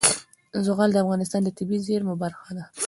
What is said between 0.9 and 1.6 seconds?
د افغانستان د